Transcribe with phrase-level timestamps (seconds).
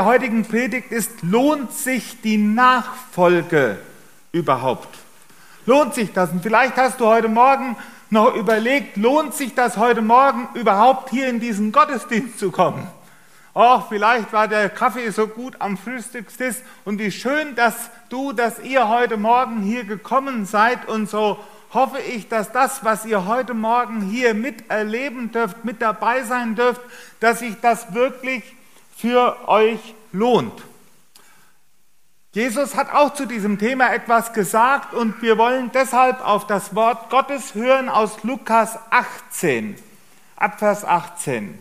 [0.00, 3.76] der heutigen Predigt ist, lohnt sich die Nachfolge
[4.32, 4.88] überhaupt?
[5.66, 6.30] Lohnt sich das?
[6.30, 7.76] Und vielleicht hast du heute Morgen
[8.08, 12.88] noch überlegt, lohnt sich das heute Morgen überhaupt hier in diesen Gottesdienst zu kommen?
[13.52, 16.56] Oh, vielleicht war der Kaffee so gut am Frühstückstisch
[16.86, 21.38] und wie schön, dass du, dass ihr heute Morgen hier gekommen seid und so
[21.74, 26.80] hoffe ich, dass das, was ihr heute Morgen hier miterleben dürft, mit dabei sein dürft,
[27.20, 28.42] dass sich das wirklich
[29.00, 29.80] für euch
[30.12, 30.62] lohnt.
[32.32, 37.10] Jesus hat auch zu diesem Thema etwas gesagt und wir wollen deshalb auf das Wort
[37.10, 39.74] Gottes hören aus Lukas 18,
[40.36, 41.58] Abvers 18.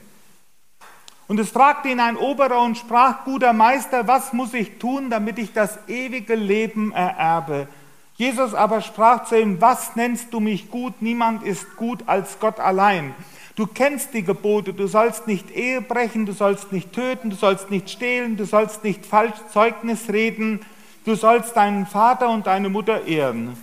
[1.28, 5.40] Und es fragte ihn ein Oberer und sprach, guter Meister, was muss ich tun, damit
[5.40, 7.68] ich das ewige Leben ererbe?
[8.16, 11.02] Jesus aber sprach zu ihm, was nennst du mich gut?
[11.02, 13.16] Niemand ist gut als Gott allein.
[13.60, 17.70] Du kennst die Gebote, du sollst nicht Ehe brechen, du sollst nicht töten, du sollst
[17.70, 20.62] nicht stehlen, du sollst nicht falsch Zeugnis reden,
[21.04, 23.58] du sollst deinen Vater und deine Mutter ehren.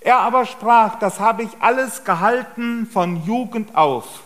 [0.00, 4.24] Er aber sprach, das habe ich alles gehalten von Jugend auf.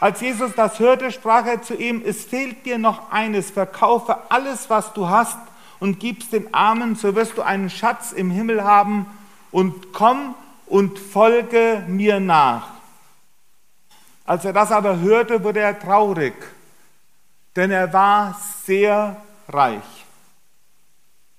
[0.00, 4.70] Als Jesus das hörte, sprach er zu ihm, es fehlt dir noch eines, verkaufe alles,
[4.70, 5.36] was du hast
[5.78, 9.04] und gib's den Armen, so wirst du einen Schatz im Himmel haben
[9.50, 12.79] und komm und folge mir nach.
[14.30, 16.34] Als er das aber hörte, wurde er traurig,
[17.56, 19.16] denn er war sehr
[19.48, 19.82] reich.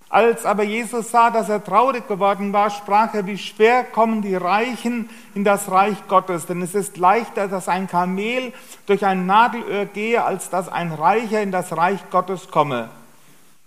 [0.10, 4.36] Als aber Jesus sah, dass er traurig geworden war, sprach er, wie schwer kommen die
[4.36, 6.48] Reichen in das Reich Gottes.
[6.48, 8.52] Denn es ist leichter, dass ein Kamel
[8.88, 12.90] durch ein Nadelöhr gehe, als dass ein Reicher in das Reich Gottes komme.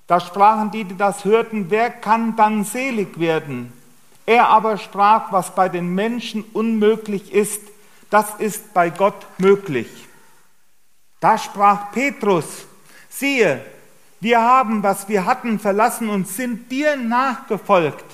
[0.07, 3.73] Da sprachen die, die das hörten, wer kann dann selig werden?
[4.27, 7.63] Er aber sprach, was bei den Menschen unmöglich ist,
[8.15, 9.89] das ist bei Gott möglich.
[11.19, 12.65] Da sprach Petrus,
[13.09, 13.61] siehe,
[14.21, 18.05] wir haben, was wir hatten, verlassen und sind dir nachgefolgt.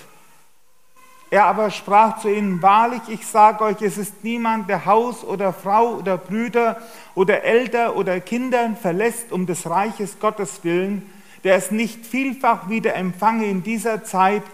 [1.31, 5.53] Er aber sprach zu ihnen, wahrlich, ich sage euch, es ist niemand, der Haus oder
[5.53, 6.81] Frau oder Brüder
[7.15, 11.12] oder Eltern oder Kinder verlässt um des Reiches Gottes willen,
[11.44, 14.44] der es nicht vielfach wieder empfange in dieser Zeit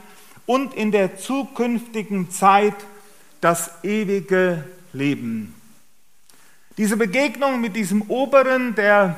[0.45, 2.75] und in der zukünftigen Zeit
[3.41, 4.65] das ewige
[4.97, 5.55] Leben.
[6.77, 9.17] Diese Begegnung mit diesem Oberen, der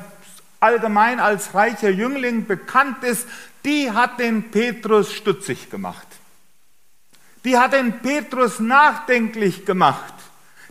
[0.59, 3.27] allgemein als reicher Jüngling bekannt ist,
[3.65, 6.07] die hat den Petrus stutzig gemacht.
[7.45, 10.13] Die hat den Petrus nachdenklich gemacht.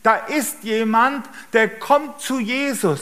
[0.02, 3.00] Da ist jemand, der kommt zu Jesus.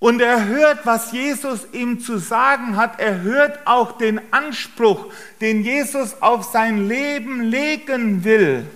[0.00, 3.00] Und er hört, was Jesus ihm zu sagen hat.
[3.00, 8.66] Er hört auch den Anspruch, den Jesus auf sein Leben legen will.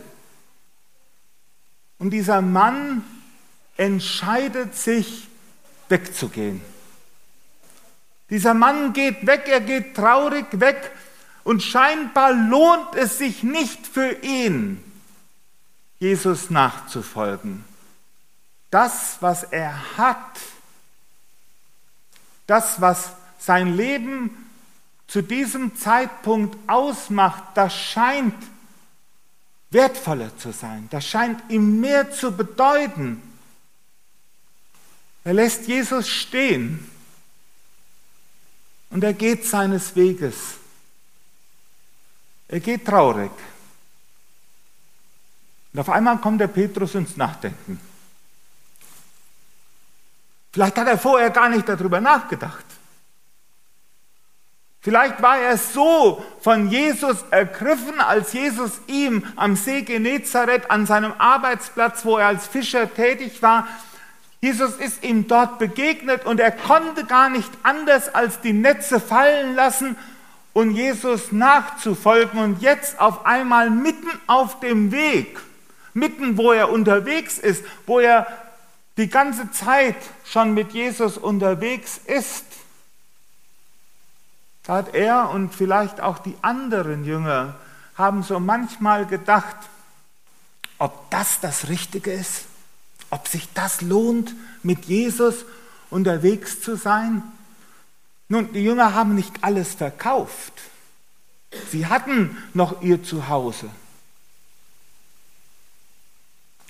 [2.03, 3.05] Und dieser Mann
[3.77, 5.29] entscheidet sich,
[5.89, 6.61] wegzugehen.
[8.29, 10.91] Dieser Mann geht weg, er geht traurig weg
[11.45, 14.83] und scheinbar lohnt es sich nicht für ihn,
[16.01, 17.65] Jesus nachzufolgen.
[18.73, 20.41] Das, was er hat,
[22.49, 24.51] das, was sein Leben
[25.07, 28.35] zu diesem Zeitpunkt ausmacht, das scheint
[29.73, 30.89] wertvoller zu sein.
[30.91, 33.23] Das scheint ihm mehr zu bedeuten.
[35.25, 36.91] Er lässt Jesus stehen
[38.91, 40.37] und er geht seines Weges.
[42.49, 43.31] Er geht traurig.
[45.73, 47.81] Und auf einmal kommt der Petrus ins Nachdenken.
[50.53, 52.67] Vielleicht hat er vorher gar nicht darüber nachgedacht.
[54.83, 61.13] Vielleicht war er so von Jesus ergriffen, als Jesus ihm am See Genezareth an seinem
[61.19, 63.69] Arbeitsplatz, wo er als Fischer tätig war,
[64.41, 69.55] Jesus ist ihm dort begegnet und er konnte gar nicht anders als die Netze fallen
[69.55, 69.97] lassen
[70.53, 72.41] und Jesus nachzufolgen.
[72.41, 75.39] Und jetzt auf einmal mitten auf dem Weg,
[75.95, 78.27] mitten wo er unterwegs ist, wo er
[78.97, 79.95] die ganze Zeit
[80.25, 82.45] schon mit Jesus unterwegs ist,
[84.65, 87.57] da hat er und vielleicht auch die anderen Jünger
[87.97, 89.57] haben so manchmal gedacht,
[90.79, 92.45] ob das das Richtige ist,
[93.11, 95.45] ob sich das lohnt, mit Jesus
[95.91, 97.23] unterwegs zu sein.
[98.29, 100.53] Nun, die Jünger haben nicht alles verkauft.
[101.71, 103.69] Sie hatten noch ihr Zuhause.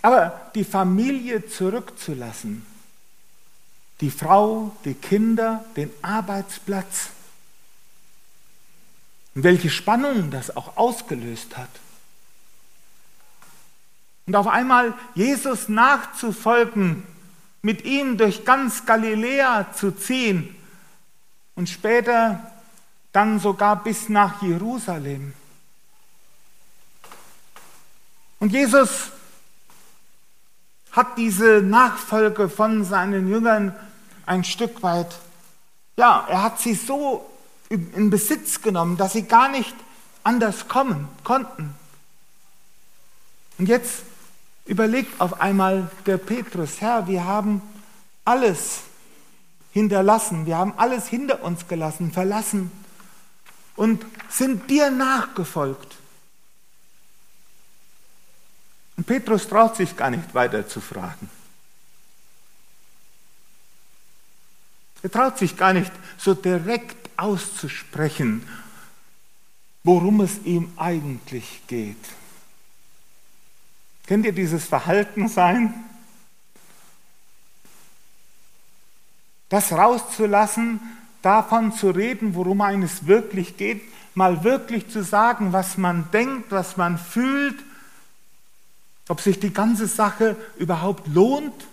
[0.02, 2.66] Aber die Familie zurückzulassen,
[4.00, 7.10] die Frau, die Kinder, den Arbeitsplatz,
[9.34, 11.70] und welche Spannung das auch ausgelöst hat.
[14.26, 17.02] Und auf einmal Jesus nachzufolgen,
[17.62, 20.54] mit ihm durch ganz Galiläa zu ziehen
[21.54, 22.52] und später
[23.12, 25.34] dann sogar bis nach Jerusalem.
[28.40, 29.10] Und Jesus
[30.90, 33.74] hat diese Nachfolge von seinen Jüngern
[34.26, 35.14] ein Stück weit,
[35.96, 37.30] ja, er hat sie so
[37.72, 39.74] in Besitz genommen, dass sie gar nicht
[40.22, 41.74] anders kommen konnten.
[43.58, 44.02] Und jetzt
[44.66, 47.62] überlegt auf einmal der Petrus, Herr, wir haben
[48.24, 48.80] alles
[49.72, 52.70] hinterlassen, wir haben alles hinter uns gelassen, verlassen
[53.76, 55.96] und sind dir nachgefolgt.
[58.96, 61.30] Und Petrus traut sich gar nicht weiter zu fragen.
[65.02, 68.46] Er traut sich gar nicht so direkt auszusprechen,
[69.84, 71.96] worum es ihm eigentlich geht.
[74.06, 75.72] Kennt ihr dieses Verhalten sein?
[79.48, 80.80] Das rauszulassen,
[81.22, 83.82] davon zu reden, worum es wirklich geht,
[84.14, 87.62] mal wirklich zu sagen, was man denkt, was man fühlt,
[89.08, 91.66] ob sich die ganze Sache überhaupt lohnt.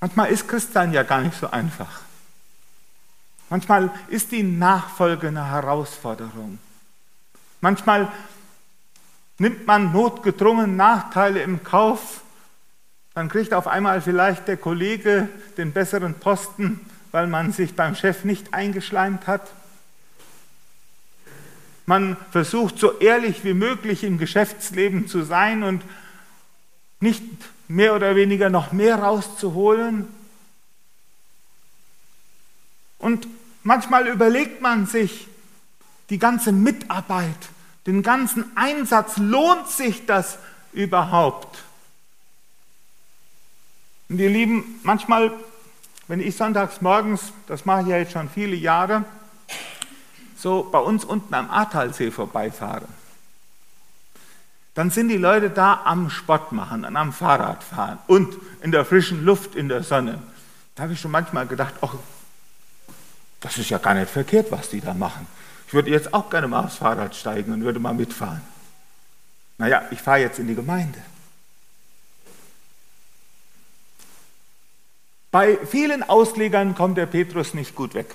[0.00, 2.00] Manchmal ist Christsein ja gar nicht so einfach.
[3.50, 6.58] Manchmal ist die Nachfolge eine Herausforderung.
[7.60, 8.12] Manchmal
[9.38, 12.22] nimmt man notgedrungen Nachteile im Kauf,
[13.14, 16.80] dann kriegt auf einmal vielleicht der Kollege den besseren Posten,
[17.10, 19.50] weil man sich beim Chef nicht eingeschleimt hat.
[21.86, 25.82] Man versucht so ehrlich wie möglich im Geschäftsleben zu sein und
[27.00, 27.22] nicht
[27.66, 30.06] mehr oder weniger noch mehr rauszuholen.
[32.98, 33.26] Und
[33.68, 35.28] manchmal überlegt man sich
[36.08, 37.50] die ganze Mitarbeit,
[37.86, 40.38] den ganzen Einsatz, lohnt sich das
[40.72, 41.58] überhaupt?
[44.08, 45.32] Und ihr Lieben, manchmal,
[46.06, 49.04] wenn ich sonntags morgens, das mache ich ja jetzt schon viele Jahre,
[50.38, 52.88] so bei uns unten am Ahrtalsee vorbeifahre,
[54.72, 59.54] dann sind die Leute da am Sport machen, am Fahrradfahren und in der frischen Luft,
[59.54, 60.22] in der Sonne.
[60.74, 61.96] Da habe ich schon manchmal gedacht, ach,
[63.40, 65.26] das ist ja gar nicht verkehrt, was die da machen.
[65.66, 68.40] Ich würde jetzt auch gerne mal aufs Fahrrad steigen und würde mal mitfahren.
[69.58, 70.98] Naja, ich fahre jetzt in die Gemeinde.
[75.30, 78.14] Bei vielen Auslegern kommt der Petrus nicht gut weg.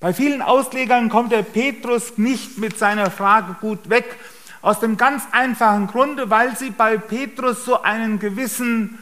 [0.00, 4.16] Bei vielen Auslegern kommt der Petrus nicht mit seiner Frage gut weg,
[4.62, 8.98] aus dem ganz einfachen Grunde, weil sie bei Petrus so einen gewissen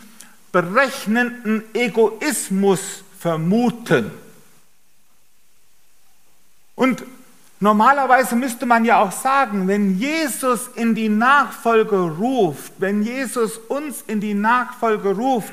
[0.50, 4.10] berechnenden Egoismus vermuten.
[6.74, 7.04] Und
[7.60, 14.02] normalerweise müsste man ja auch sagen, wenn Jesus in die Nachfolge ruft, wenn Jesus uns
[14.08, 15.52] in die Nachfolge ruft,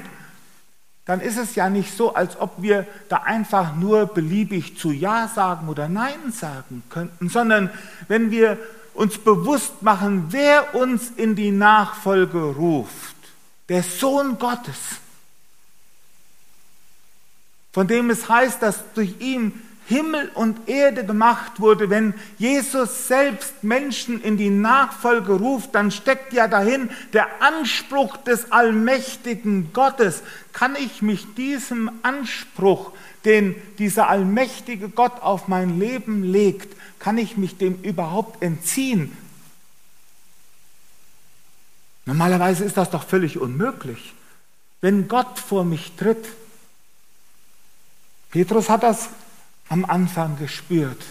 [1.05, 5.27] dann ist es ja nicht so, als ob wir da einfach nur beliebig zu Ja
[5.27, 7.69] sagen oder Nein sagen könnten, sondern
[8.07, 8.57] wenn wir
[8.95, 13.15] uns bewusst machen, wer uns in die Nachfolge ruft,
[13.69, 15.01] der Sohn Gottes,
[17.71, 19.53] von dem es heißt, dass durch ihn
[19.89, 26.31] Himmel und Erde gemacht wurde, wenn Jesus selbst Menschen in die Nachfolge ruft, dann steckt
[26.31, 30.21] ja dahin der Anspruch des allmächtigen Gottes.
[30.53, 32.91] Kann ich mich diesem Anspruch,
[33.25, 39.17] den dieser allmächtige Gott auf mein Leben legt, kann ich mich dem überhaupt entziehen?
[42.05, 44.13] Normalerweise ist das doch völlig unmöglich.
[44.81, 46.27] Wenn Gott vor mich tritt,
[48.31, 49.09] Petrus hat das
[49.69, 51.01] am Anfang gespürt.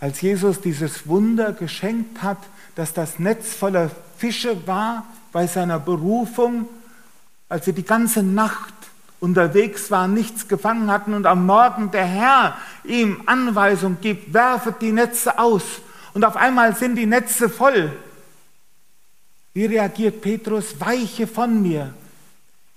[0.00, 2.38] Als Jesus dieses Wunder geschenkt hat,
[2.74, 6.68] dass das Netz voller Fische war bei seiner Berufung,
[7.48, 8.74] als sie die ganze Nacht
[9.20, 14.92] unterwegs waren, nichts gefangen hatten und am Morgen der Herr ihm Anweisung gibt, werfet die
[14.92, 15.62] Netze aus
[16.14, 17.92] und auf einmal sind die Netze voll.
[19.52, 20.80] Wie reagiert Petrus?
[20.80, 21.92] Weiche von mir.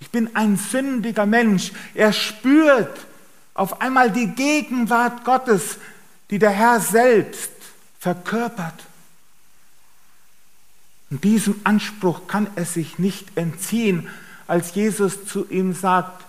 [0.00, 1.72] Ich bin ein sündiger Mensch.
[1.94, 3.06] Er spürt
[3.54, 5.78] auf einmal die Gegenwart Gottes,
[6.30, 7.52] die der Herr selbst
[7.98, 8.84] verkörpert.
[11.10, 14.08] Und diesem Anspruch kann er sich nicht entziehen,
[14.46, 16.24] als Jesus zu ihm sagt,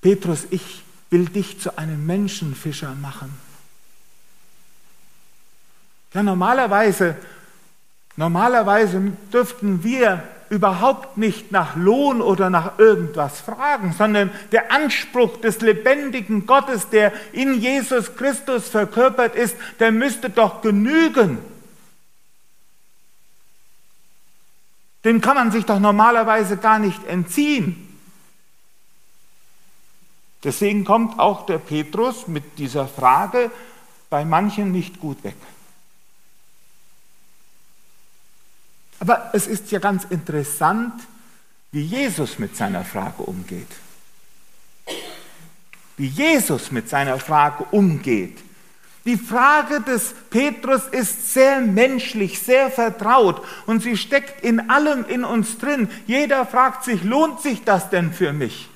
[0.00, 3.32] Petrus, ich will dich zu einem Menschenfischer machen.
[6.14, 7.16] Ja, normalerweise,
[8.16, 15.60] normalerweise dürften wir überhaupt nicht nach Lohn oder nach irgendwas fragen, sondern der Anspruch des
[15.60, 21.38] lebendigen Gottes, der in Jesus Christus verkörpert ist, der müsste doch genügen.
[25.04, 27.82] Dem kann man sich doch normalerweise gar nicht entziehen.
[30.42, 33.50] Deswegen kommt auch der Petrus mit dieser Frage
[34.10, 35.36] bei manchen nicht gut weg.
[38.98, 40.94] Aber es ist ja ganz interessant,
[41.72, 43.68] wie Jesus mit seiner Frage umgeht.
[45.96, 48.38] Wie Jesus mit seiner Frage umgeht.
[49.04, 55.22] Die Frage des Petrus ist sehr menschlich, sehr vertraut und sie steckt in allem in
[55.22, 55.88] uns drin.
[56.06, 58.68] Jeder fragt sich, lohnt sich das denn für mich?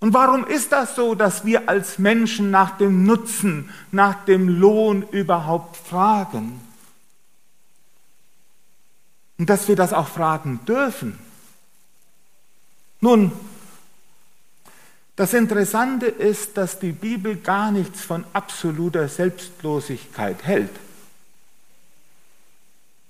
[0.00, 5.02] Und warum ist das so, dass wir als Menschen nach dem Nutzen, nach dem Lohn
[5.12, 6.60] überhaupt fragen?
[9.40, 11.18] Und dass wir das auch fragen dürfen?
[13.00, 13.32] Nun,
[15.16, 20.72] das Interessante ist, dass die Bibel gar nichts von absoluter Selbstlosigkeit hält.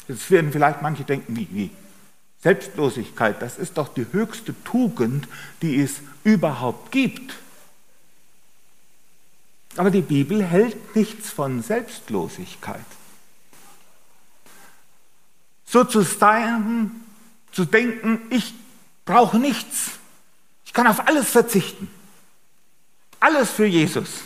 [0.06, 1.70] Jetzt werden vielleicht manche denken, wie, wie
[2.44, 5.26] Selbstlosigkeit, das ist doch die höchste Tugend,
[5.62, 7.34] die es überhaupt gibt.
[9.74, 12.86] Aber die Bibel hält nichts von Selbstlosigkeit.
[15.70, 16.90] So zu sein,
[17.52, 18.54] zu denken, ich
[19.04, 20.00] brauche nichts,
[20.64, 21.88] ich kann auf alles verzichten.
[23.20, 24.22] Alles für Jesus.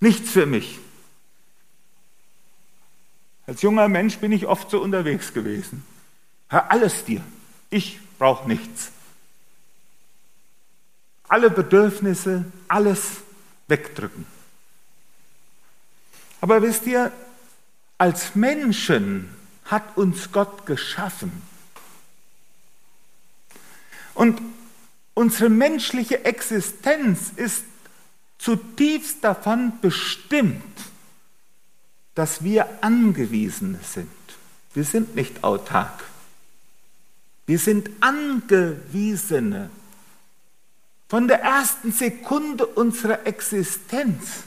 [0.00, 0.80] Nichts für mich.
[3.46, 5.84] Als junger Mensch bin ich oft so unterwegs gewesen.
[6.48, 7.22] Hör alles dir.
[7.70, 8.90] Ich brauche nichts.
[11.28, 13.18] Alle Bedürfnisse, alles
[13.68, 14.26] wegdrücken.
[16.40, 17.12] Aber wisst ihr,
[17.96, 19.36] als Menschen
[19.70, 21.42] hat uns Gott geschaffen.
[24.14, 24.40] Und
[25.20, 27.64] Unsere menschliche Existenz ist
[28.38, 30.62] zutiefst davon bestimmt,
[32.14, 34.08] dass wir angewiesen sind.
[34.72, 36.04] Wir sind nicht autark.
[37.44, 39.68] Wir sind Angewiesene.
[41.08, 44.44] Von der ersten Sekunde unserer Existenz.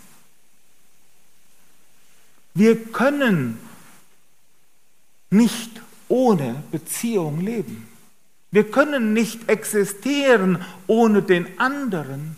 [2.56, 3.60] Wir können
[5.34, 7.88] nicht ohne Beziehung leben.
[8.52, 12.36] Wir können nicht existieren ohne den anderen.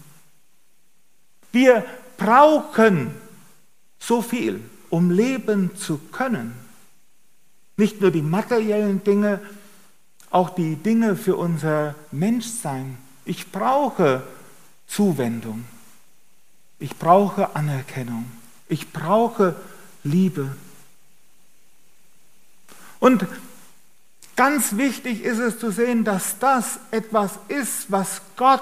[1.52, 1.86] Wir
[2.18, 3.12] brauchen
[4.00, 6.54] so viel, um leben zu können.
[7.76, 9.42] Nicht nur die materiellen Dinge,
[10.30, 12.98] auch die Dinge für unser Menschsein.
[13.26, 14.24] Ich brauche
[14.88, 15.66] Zuwendung.
[16.80, 18.26] Ich brauche Anerkennung.
[18.70, 19.56] Ich brauche
[20.04, 20.56] Liebe.
[23.06, 23.28] Und
[24.36, 28.62] Ganz wichtig ist es zu sehen, dass das etwas ist, was Gott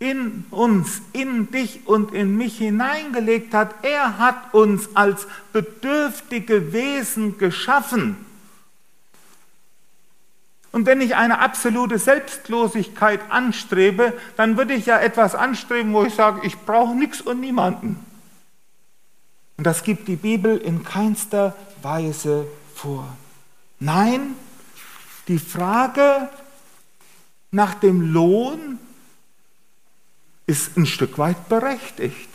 [0.00, 3.74] in uns, in dich und in mich hineingelegt hat.
[3.82, 8.16] Er hat uns als bedürftige Wesen geschaffen.
[10.72, 16.14] Und wenn ich eine absolute Selbstlosigkeit anstrebe, dann würde ich ja etwas anstreben, wo ich
[16.14, 18.04] sage, ich brauche nichts und niemanden.
[19.56, 23.16] Und das gibt die Bibel in keinster Weise vor.
[23.80, 24.36] Nein,
[25.28, 26.28] die Frage
[27.50, 28.78] nach dem Lohn
[30.46, 32.28] ist ein Stück weit berechtigt.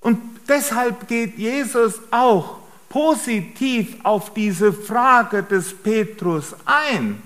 [0.00, 7.22] Und deshalb geht Jesus auch positiv auf diese Frage des Petrus ein.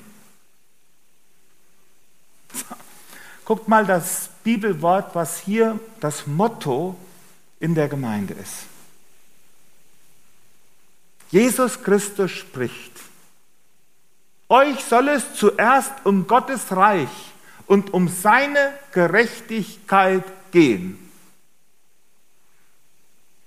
[3.45, 6.97] Guckt mal das Bibelwort, was hier das Motto
[7.61, 8.67] in der Gemeinde ist.
[11.31, 12.93] Jesus Christus spricht,
[14.49, 17.11] euch soll es zuerst um Gottes Reich
[17.67, 20.99] und um seine Gerechtigkeit gehen.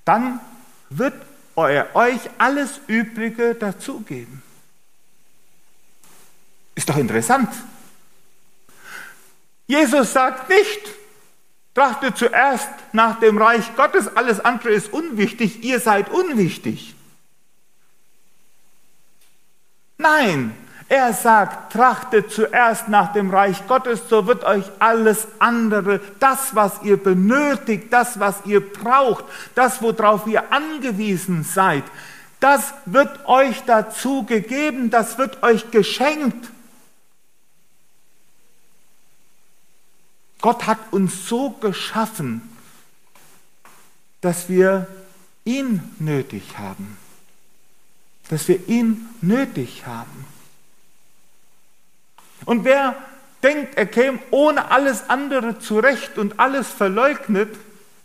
[0.06, 0.40] Dann
[0.90, 1.16] wird
[1.56, 4.44] er euch alles Übrige dazugeben.
[6.76, 7.50] Ist doch interessant.
[9.68, 10.82] Jesus sagt nicht,
[11.74, 16.96] trachtet zuerst nach dem Reich Gottes, alles andere ist unwichtig, ihr seid unwichtig.
[20.02, 20.56] Nein,
[20.90, 26.82] er sagt, trachtet zuerst nach dem Reich Gottes, so wird euch alles andere, das, was
[26.82, 31.84] ihr benötigt, das, was ihr braucht, das, worauf ihr angewiesen seid,
[32.40, 36.50] das wird euch dazu gegeben, das wird euch geschenkt.
[40.42, 42.42] Gott hat uns so geschaffen,
[44.22, 44.88] dass wir
[45.46, 46.98] ihn nötig haben
[48.30, 50.26] dass wir ihn nötig haben.
[52.46, 52.96] Und wer
[53.44, 57.56] denkt, er käme ohne alles andere zurecht und alles verleugnet,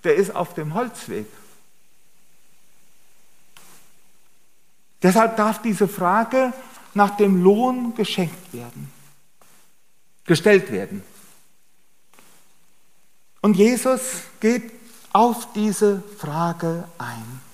[0.04, 1.26] der ist auf dem Holzweg.
[5.02, 6.52] Deshalb darf diese Frage
[6.94, 8.90] nach dem Lohn geschenkt werden,
[10.24, 11.02] gestellt werden.
[13.42, 14.72] Und Jesus geht
[15.12, 17.45] auf diese Frage ein.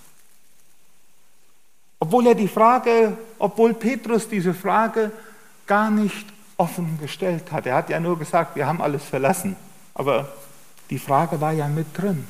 [2.13, 5.13] Obwohl er die Frage, obwohl Petrus diese Frage
[5.67, 6.27] gar nicht
[6.59, 7.65] offen gestellt hat.
[7.65, 9.57] Er hat ja nur gesagt, wir haben alles verlassen.
[9.95, 10.31] Aber
[10.91, 12.29] die Frage war ja mit drin.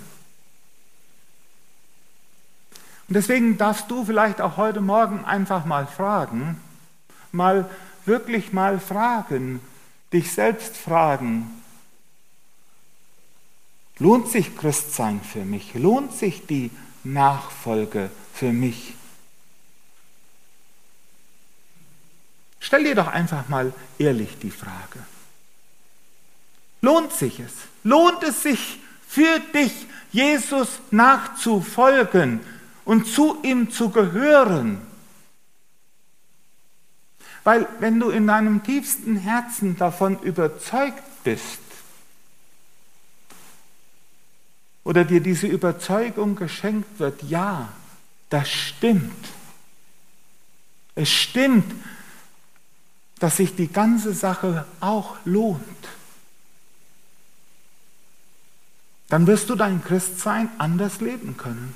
[3.09, 6.61] Und deswegen darfst du vielleicht auch heute Morgen einfach mal fragen,
[7.33, 7.69] mal
[8.07, 9.59] wirklich mal fragen,
[10.13, 11.51] dich selbst fragen,
[13.99, 15.75] lohnt sich Christsein für mich?
[15.75, 16.71] Lohnt sich die
[17.03, 18.95] Nachfolge für mich?
[22.63, 25.01] Stell dir doch einfach mal ehrlich die Frage.
[26.81, 27.53] Lohnt sich es?
[27.83, 29.73] Lohnt es sich für dich,
[30.13, 32.41] Jesus nachzufolgen
[32.85, 34.81] und zu ihm zu gehören?
[37.43, 41.59] Weil wenn du in deinem tiefsten Herzen davon überzeugt bist
[44.85, 47.71] oder dir diese Überzeugung geschenkt wird, ja,
[48.31, 49.27] das stimmt.
[50.95, 51.65] Es stimmt,
[53.23, 55.63] dass sich die ganze Sache auch lohnt,
[59.09, 61.73] dann wirst du dein Christsein anders leben können.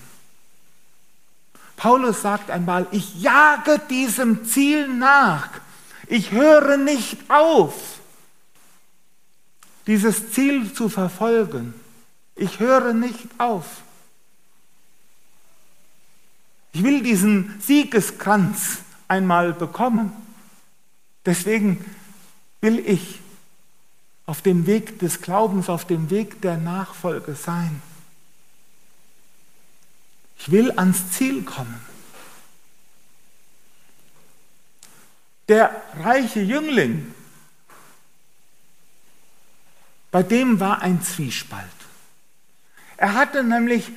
[1.76, 5.48] Paulus sagt einmal, ich jage diesem Ziel nach,
[6.08, 8.00] ich höre nicht auf,
[9.86, 11.74] dieses Ziel zu verfolgen.
[12.34, 13.66] Ich höre nicht auf.
[16.72, 20.25] Ich will diesen Siegeskranz einmal bekommen.
[21.26, 21.84] Deswegen
[22.60, 23.20] will ich
[24.26, 27.82] auf dem Weg des Glaubens, auf dem Weg der Nachfolge sein.
[30.38, 31.80] Ich will ans Ziel kommen.
[35.48, 37.14] Der reiche Jüngling,
[40.10, 41.66] bei dem war ein Zwiespalt.
[42.96, 43.92] Er hatte nämlich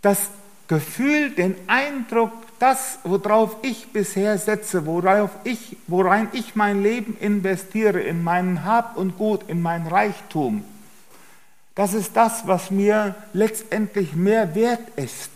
[0.00, 0.28] das
[0.68, 8.00] Gefühl, den Eindruck, das, worauf ich bisher setze, worauf ich, worein ich mein Leben investiere,
[8.00, 10.64] in meinen Hab und Gut, in mein Reichtum,
[11.74, 15.30] das ist das, was mir letztendlich mehr wert ist.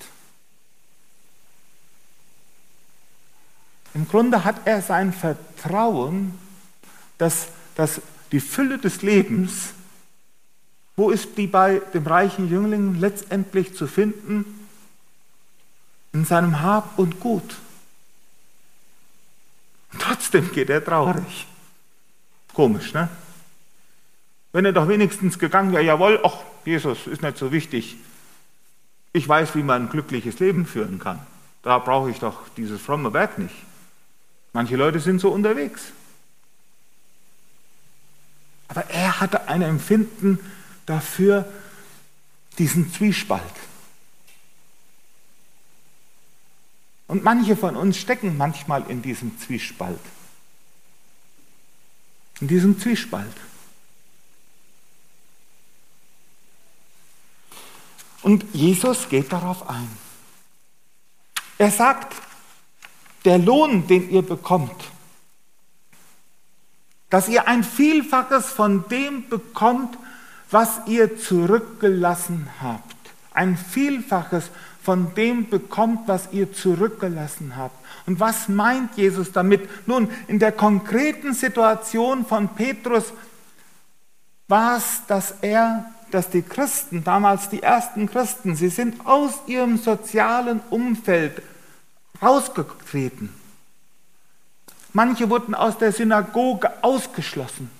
[3.93, 6.39] Im Grunde hat er sein Vertrauen,
[7.19, 8.01] dass, dass
[8.33, 9.75] die Fülle des Lebens,
[10.97, 14.60] wo ist die bei dem reichen Jüngling letztendlich zu finden?
[16.13, 17.57] In seinem Hab und Gut.
[19.93, 21.47] Und trotzdem geht er traurig.
[22.53, 23.09] Komisch, ne?
[24.53, 27.97] Wenn er doch wenigstens gegangen wäre, jawohl, ach, Jesus ist nicht so wichtig.
[29.13, 31.21] Ich weiß, wie man ein glückliches Leben führen kann.
[31.63, 33.55] Da brauche ich doch dieses fromme Werk nicht.
[34.53, 35.93] Manche Leute sind so unterwegs.
[38.69, 40.39] Aber er hatte ein Empfinden
[40.87, 41.45] dafür,
[42.59, 43.43] diesen Zwiespalt.
[47.11, 49.99] Und manche von uns stecken manchmal in diesem Zwiespalt.
[52.41, 53.37] In diesem Zwiespalt.
[58.23, 59.91] Und Jesus geht darauf ein.
[61.59, 62.15] Er sagt,
[63.25, 64.81] der Lohn, den ihr bekommt,
[67.09, 69.99] dass ihr ein Vielfaches von dem bekommt,
[70.49, 72.95] was ihr zurückgelassen habt.
[73.33, 74.51] Ein Vielfaches
[74.83, 77.75] von dem bekommt, was ihr zurückgelassen habt.
[78.07, 79.69] Und was meint Jesus damit?
[79.87, 83.13] Nun, in der konkreten Situation von Petrus
[84.49, 89.77] war es, dass er, dass die Christen, damals die ersten Christen, sie sind aus ihrem
[89.77, 91.43] sozialen Umfeld
[92.23, 93.33] rausgetreten.
[94.93, 97.71] Manche wurden aus der Synagoge ausgeschlossen.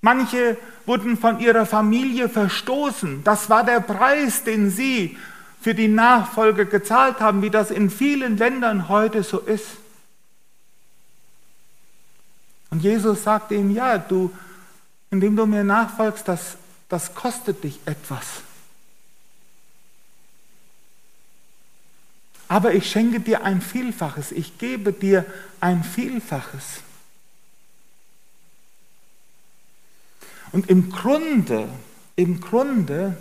[0.00, 3.22] Manche wurden von ihrer Familie verstoßen.
[3.22, 5.16] Das war der Preis, den sie
[5.60, 9.66] für die Nachfolge gezahlt haben, wie das in vielen Ländern heute so ist.
[12.70, 14.32] Und Jesus sagte ihm, ja, du,
[15.10, 16.56] indem du mir nachfolgst, das,
[16.88, 18.24] das kostet dich etwas.
[22.48, 25.24] Aber ich schenke dir ein Vielfaches, ich gebe dir
[25.60, 26.82] ein Vielfaches.
[30.52, 31.68] Und im Grunde,
[32.16, 33.16] im Grunde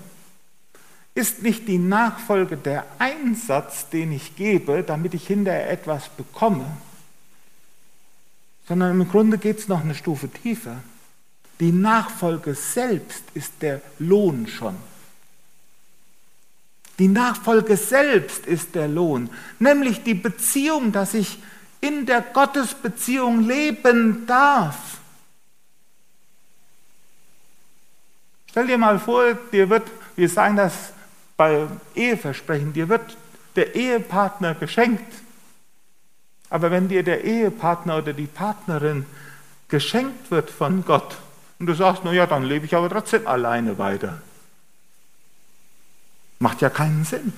[1.19, 6.65] ist nicht die Nachfolge der Einsatz, den ich gebe, damit ich hinterher etwas bekomme,
[8.67, 10.77] sondern im Grunde geht es noch eine Stufe tiefer.
[11.59, 14.77] Die Nachfolge selbst ist der Lohn schon.
[16.99, 19.29] Die Nachfolge selbst ist der Lohn,
[19.59, 21.39] nämlich die Beziehung, dass ich
[21.81, 24.77] in der Gottesbeziehung leben darf.
[28.49, 30.93] Stell dir mal vor, dir wird, wir sagen das
[31.39, 33.15] bei Eheversprechen, dir wird
[33.55, 35.09] der Ehepartner geschenkt.
[36.49, 39.05] Aber wenn dir der Ehepartner oder die Partnerin
[39.69, 41.15] geschenkt wird von Gott
[41.57, 44.21] und du sagst, na ja, dann lebe ich aber trotzdem alleine weiter.
[46.39, 47.31] Macht ja keinen Sinn.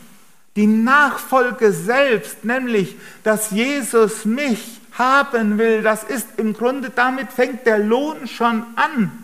[0.56, 7.68] Die Nachfolge selbst, nämlich, dass Jesus mich haben will, das ist im Grunde, damit fängt
[7.68, 9.21] der Lohn schon an.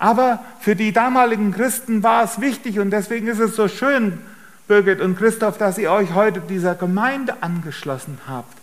[0.00, 4.18] Aber für die damaligen Christen war es wichtig und deswegen ist es so schön,
[4.66, 8.56] Birgit und Christoph, dass ihr euch heute dieser Gemeinde angeschlossen habt.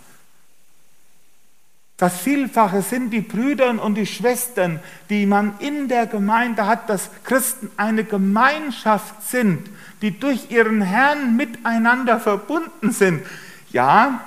[1.96, 7.08] Das Vielfache sind die Brüder und die Schwestern, die man in der Gemeinde hat, dass
[7.22, 9.70] Christen eine Gemeinschaft sind,
[10.02, 13.24] die durch ihren Herrn miteinander verbunden sind.
[13.70, 14.22] Ja,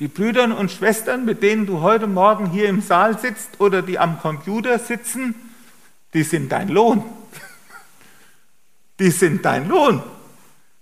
[0.00, 4.00] die Brüder und Schwestern, mit denen du heute Morgen hier im Saal sitzt oder die
[4.00, 5.36] am Computer sitzen,
[6.14, 7.04] die sind dein Lohn.
[8.98, 10.02] Die sind dein Lohn,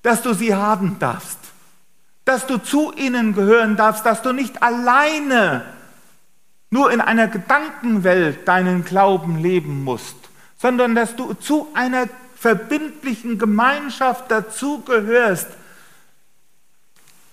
[0.03, 1.39] dass du sie haben darfst,
[2.25, 5.65] dass du zu ihnen gehören darfst, dass du nicht alleine
[6.71, 10.17] nur in einer Gedankenwelt deinen Glauben leben musst,
[10.59, 15.49] sondern dass du zu einer verbindlichen Gemeinschaft dazugehörst.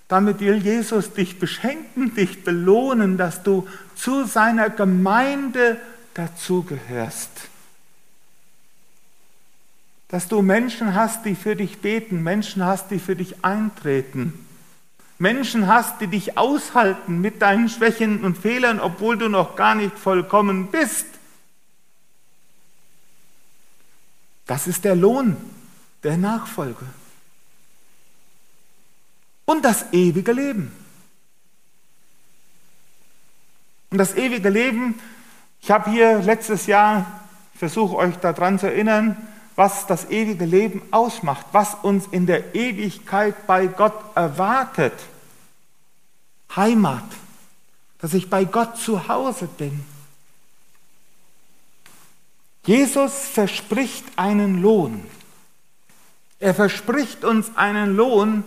[0.07, 5.77] Damit will Jesus dich beschenken, dich belohnen, dass du zu seiner Gemeinde
[6.13, 7.49] dazugehörst
[10.07, 14.45] dass du Menschen hast, die für dich beten, Menschen hast, die für dich eintreten,
[15.17, 19.97] Menschen hast, die dich aushalten mit deinen Schwächen und Fehlern, obwohl du noch gar nicht
[19.97, 21.07] vollkommen bist.
[24.45, 25.37] Das ist der Lohn
[26.03, 26.85] der Nachfolge.
[29.45, 30.71] Und das ewige Leben.
[33.89, 34.99] Und das ewige Leben,
[35.61, 37.23] ich habe hier letztes Jahr,
[37.55, 39.15] versuche euch daran zu erinnern,
[39.55, 44.93] was das ewige Leben ausmacht, was uns in der Ewigkeit bei Gott erwartet.
[46.55, 47.03] Heimat,
[47.99, 49.85] dass ich bei Gott zu Hause bin.
[52.65, 55.05] Jesus verspricht einen Lohn.
[56.39, 58.43] Er verspricht uns einen Lohn,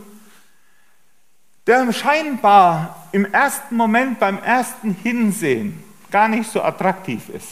[1.66, 7.48] der scheinbar im ersten Moment, beim ersten Hinsehen gar nicht so attraktiv ist.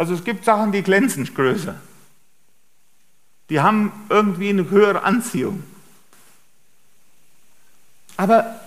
[0.00, 1.74] Also es gibt Sachen, die glänzen größer.
[3.50, 5.62] Die haben irgendwie eine höhere Anziehung.
[8.16, 8.58] Aber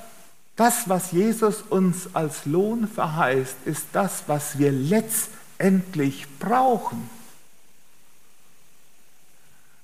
[0.55, 7.09] das, was Jesus uns als Lohn verheißt, ist das, was wir letztendlich brauchen.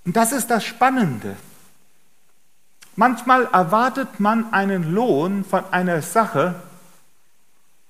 [0.05, 1.35] Und das ist das Spannende.
[2.95, 6.61] Manchmal erwartet man einen Lohn von einer Sache,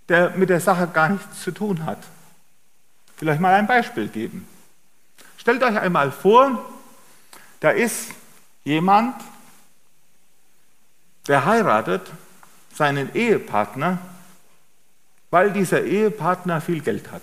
[0.07, 1.99] der mit der Sache gar nichts zu tun hat
[3.19, 4.47] vielleicht mal ein Beispiel geben.
[5.37, 6.65] Stellt euch einmal vor,
[7.59, 8.11] da ist
[8.63, 9.15] jemand,
[11.27, 12.09] der heiratet
[12.73, 13.99] seinen Ehepartner,
[15.29, 17.21] weil dieser Ehepartner viel Geld hat.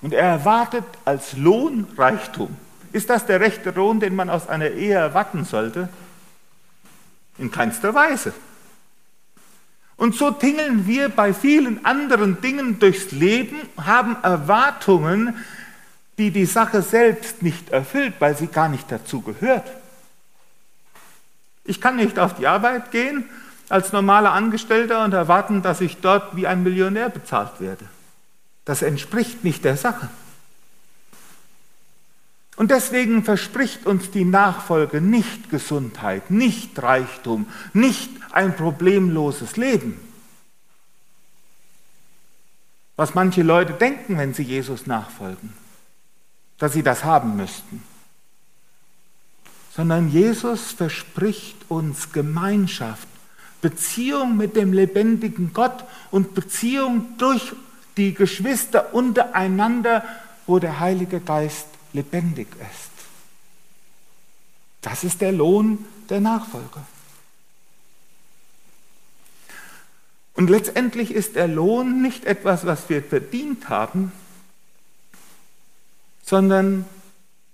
[0.00, 2.56] Und er erwartet als Lohn Reichtum.
[2.92, 5.88] Ist das der rechte Lohn, den man aus einer Ehe erwarten sollte?
[7.38, 8.32] In keinster Weise.
[10.02, 15.36] Und so tingeln wir bei vielen anderen Dingen durchs Leben, haben Erwartungen,
[16.18, 19.62] die die Sache selbst nicht erfüllt, weil sie gar nicht dazu gehört.
[21.64, 23.26] Ich kann nicht auf die Arbeit gehen
[23.68, 27.84] als normaler Angestellter und erwarten, dass ich dort wie ein Millionär bezahlt werde.
[28.64, 30.08] Das entspricht nicht der Sache.
[32.56, 39.98] Und deswegen verspricht uns die Nachfolge nicht Gesundheit, nicht Reichtum, nicht ein problemloses Leben.
[42.96, 45.54] Was manche Leute denken, wenn sie Jesus nachfolgen,
[46.58, 47.82] dass sie das haben müssten.
[49.74, 53.08] Sondern Jesus verspricht uns Gemeinschaft,
[53.62, 57.54] Beziehung mit dem lebendigen Gott und Beziehung durch
[57.96, 60.04] die Geschwister untereinander,
[60.46, 62.90] wo der Heilige Geist lebendig ist.
[64.80, 66.84] Das ist der Lohn der Nachfolger.
[70.34, 74.12] Und letztendlich ist der Lohn nicht etwas, was wir verdient haben,
[76.24, 76.84] sondern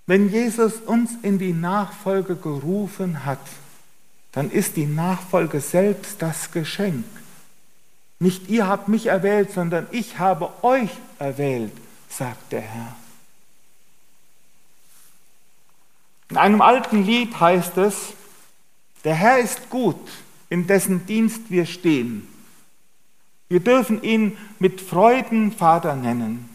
[0.07, 3.41] wenn Jesus uns in die Nachfolge gerufen hat,
[4.33, 7.05] dann ist die Nachfolge selbst das Geschenk.
[8.21, 11.73] Nicht ihr habt mich erwählt, sondern ich habe euch erwählt,
[12.09, 12.97] sagt der Herr.
[16.31, 18.13] In einem alten Lied heißt es,
[19.05, 20.01] der Herr ist gut,
[20.51, 22.27] in dessen Dienst wir stehen.
[23.49, 26.49] Wir dürfen ihn mit Freuden Vater nennen.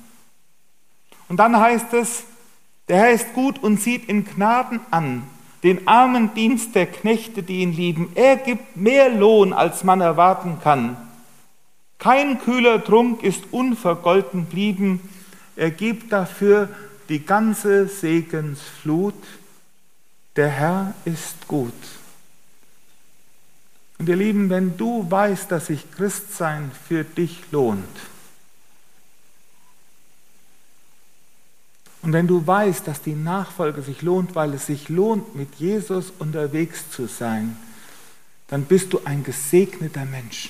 [1.27, 2.23] Und dann heißt es,
[2.87, 5.23] der Herr ist gut und sieht in Gnaden an
[5.63, 8.11] den armen Dienst der Knechte, die ihn lieben.
[8.15, 10.97] Er gibt mehr Lohn, als man erwarten kann.
[11.97, 14.99] Kein kühler Trunk ist unvergolten blieben.
[15.55, 16.67] Er gibt dafür
[17.07, 19.15] die ganze Segensflut.
[20.35, 21.73] Der Herr ist gut.
[23.99, 27.87] Und ihr Lieben, wenn du weißt, dass sich Christsein für dich lohnt,
[32.03, 36.11] und wenn du weißt, dass die Nachfolge sich lohnt, weil es sich lohnt, mit Jesus
[36.19, 37.55] unterwegs zu sein,
[38.49, 40.49] dann bist du ein gesegneter Mensch.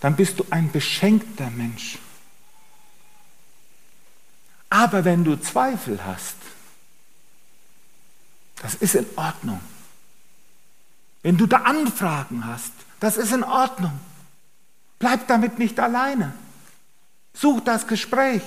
[0.00, 1.98] Dann bist du ein beschenkter Mensch.
[4.68, 6.36] Aber wenn du Zweifel hast,
[8.64, 9.60] das ist in Ordnung.
[11.22, 14.00] Wenn du da Anfragen hast, das ist in Ordnung.
[14.98, 16.32] Bleib damit nicht alleine.
[17.34, 18.40] Such das Gespräch.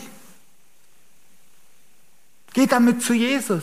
[2.52, 3.62] Geh damit zu Jesus.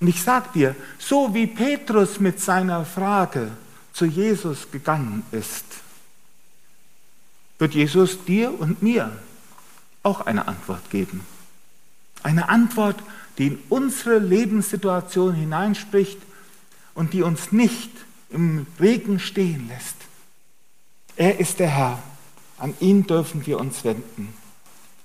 [0.00, 3.50] Und ich sage dir, so wie Petrus mit seiner Frage
[3.92, 5.66] zu Jesus gegangen ist,
[7.58, 9.12] wird Jesus dir und mir
[10.02, 11.26] auch eine Antwort geben.
[12.22, 13.02] Eine Antwort,
[13.38, 16.18] die in unsere Lebenssituation hineinspricht
[16.94, 17.90] und die uns nicht
[18.30, 19.96] im Regen stehen lässt.
[21.16, 21.98] Er ist der Herr.
[22.58, 24.34] An ihn dürfen wir uns wenden.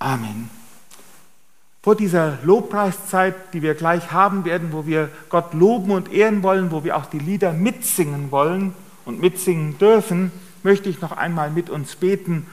[0.00, 0.50] Amen.
[1.82, 6.70] Vor dieser Lobpreiszeit, die wir gleich haben werden, wo wir Gott loben und ehren wollen,
[6.70, 11.70] wo wir auch die Lieder mitsingen wollen und mitsingen dürfen, möchte ich noch einmal mit
[11.70, 12.46] uns beten